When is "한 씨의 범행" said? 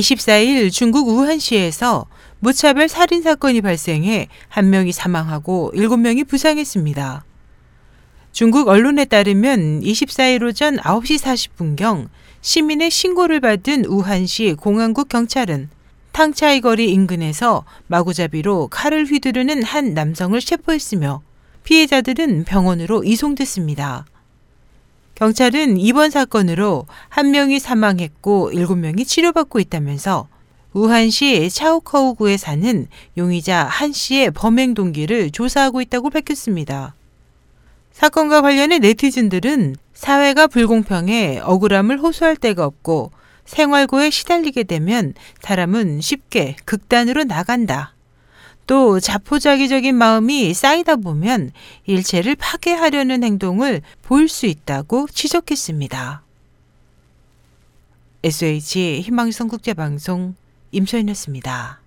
33.64-34.72